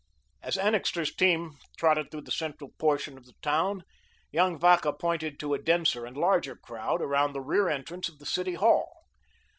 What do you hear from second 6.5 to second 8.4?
crowd around the rear entrance of the